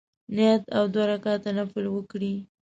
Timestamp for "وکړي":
1.91-2.35